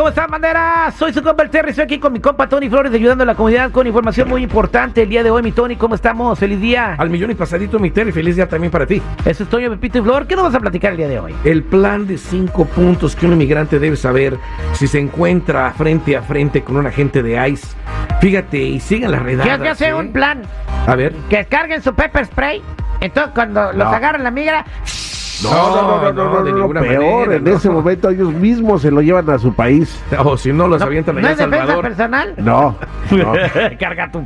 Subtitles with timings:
[0.00, 0.90] ¿cómo están, bandera?
[0.96, 3.34] Soy su compa el Terry, estoy aquí con mi compa Tony Flores, ayudando a la
[3.34, 5.42] comunidad con información muy importante el día de hoy.
[5.42, 6.38] Mi Tony, ¿cómo estamos?
[6.38, 6.94] Feliz día.
[6.94, 9.02] Al millón y pasadito, mi Terry, feliz día también para ti.
[9.26, 10.26] Eso es Toño, Pepito y Flor.
[10.26, 11.34] ¿Qué nos vas a platicar el día de hoy?
[11.44, 14.38] El plan de cinco puntos que un inmigrante debe saber
[14.72, 17.68] si se encuentra frente a frente con un agente de ICE.
[18.22, 19.58] Fíjate, y sigan las redadas.
[19.60, 19.94] ¿Qué hace ¿eh?
[19.94, 20.40] un plan?
[20.86, 21.12] A ver.
[21.28, 22.62] Que carguen su pepper spray.
[23.02, 24.64] Entonces, cuando los agarran la migra,
[25.42, 27.36] No, no, no, de ninguna peor, manera.
[27.36, 27.56] en no.
[27.56, 30.00] ese momento ellos mismos se lo llevan a su país.
[30.24, 31.82] O si no, los ¿no, avientan ¿no allá a es defensa Salvador.
[31.84, 32.34] personal?
[32.36, 32.76] No,
[33.10, 33.32] no.
[33.78, 34.24] Carga tu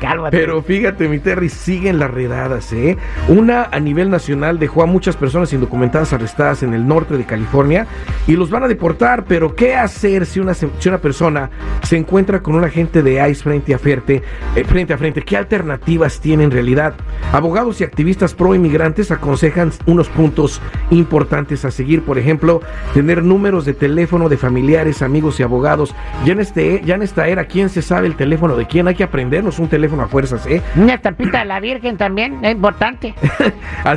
[0.00, 0.36] cálmate.
[0.36, 2.96] Pero fíjate, mi Terry, siguen las redadas, ¿eh?
[3.28, 7.86] Una a nivel nacional dejó a muchas personas indocumentadas arrestadas en el norte de California
[8.26, 11.50] y los van a deportar, pero ¿qué hacer si una, si una persona
[11.82, 14.22] se encuentra con un agente de ICE frente a frente,
[14.54, 15.22] eh, frente a frente?
[15.22, 16.94] ¿Qué alternativas tiene en realidad?
[17.32, 20.43] Abogados y activistas pro inmigrantes aconsejan unos puntos
[20.90, 22.60] importantes a seguir, por ejemplo,
[22.92, 25.94] tener números de teléfono de familiares, amigos y abogados.
[26.24, 28.88] Ya en, este, ya en esta era, ¿quién se sabe el teléfono de quién?
[28.88, 30.62] Hay que aprendernos un teléfono a fuerzas, ¿eh?
[30.76, 33.14] Una estampita de la Virgen también, es importante.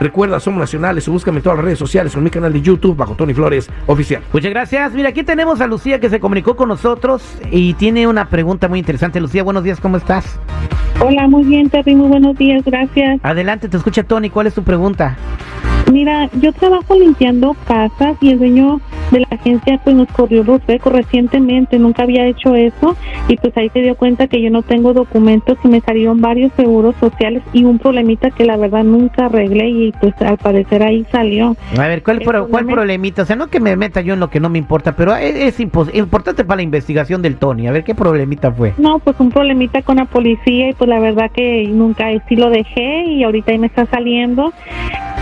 [0.00, 1.08] Recuerda, somos nacionales.
[1.08, 4.22] Búscame en todas las redes sociales, en mi canal de YouTube, bajo Tony Flores Oficial.
[4.32, 4.92] Muchas gracias.
[4.92, 8.78] Mira, aquí tenemos a Lucía que se comunicó con nosotros y tiene una pregunta muy
[8.78, 9.20] interesante.
[9.20, 10.38] Lucía, buenos días, ¿cómo estás?
[11.00, 13.20] Hola, muy bien, Terry, muy buenos días, gracias.
[13.22, 14.30] Adelante, te escucha Tony.
[14.30, 15.16] ¿Cuál es tu pregunta?
[15.90, 18.80] Mira, yo trabajo limpiando casas y el dueño
[19.14, 22.96] de la agencia pues nos corrió los récords recientemente, nunca había hecho eso
[23.28, 26.52] y pues ahí se dio cuenta que yo no tengo documentos y me salieron varios
[26.56, 31.06] seguros sociales y un problemita que la verdad nunca arreglé y pues al parecer ahí
[31.10, 31.56] salió.
[31.78, 33.22] A ver, ¿cuál, pro- cuál problemita?
[33.22, 35.34] O sea, no que me meta yo en lo que no me importa, pero es,
[35.36, 37.66] es impos- importante para la investigación del Tony.
[37.68, 38.74] A ver, ¿qué problemita fue?
[38.78, 42.50] No, pues un problemita con la policía y pues la verdad que nunca sí lo
[42.50, 44.52] dejé y ahorita ahí me está saliendo.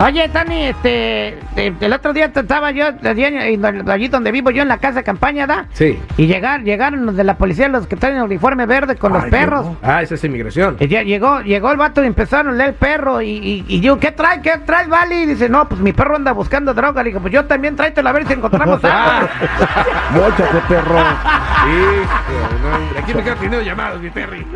[0.00, 4.98] Oye, Tony, este, el otro día estaba yo allí, donde vivo yo en la casa
[5.00, 5.66] de campaña, ¿da?
[5.72, 5.98] Sí.
[6.16, 9.24] Y llegar, llegaron los de la policía, los que están en uniforme verde con los
[9.26, 9.66] perros.
[9.82, 10.76] Ah, esa es inmigración.
[10.78, 13.80] Y ya llegó, llegó el vato y empezaron a leer el perro y, y, y
[13.80, 14.40] yo, ¿qué trae?
[14.40, 15.22] ¿Qué trae, Vale?
[15.22, 17.02] Y dice, no, pues mi perro anda buscando droga.
[17.02, 19.28] Le digo, pues yo también tráetelo a ver si encontramos algo.
[20.12, 20.98] Móchate, perro.
[21.68, 23.00] Hijo, no.
[23.00, 24.46] Aquí me quedan teniendo llamadas, mi Terry.